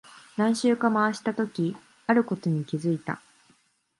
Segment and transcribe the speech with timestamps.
[0.35, 3.21] 何周か回したとき、あることに気づいた。